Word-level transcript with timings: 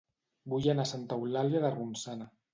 Vull 0.53 0.65
anar 0.73 0.85
a 0.89 0.91
Santa 0.93 1.19
Eulàlia 1.21 1.63
de 1.67 1.73
Ronçana 1.77 2.31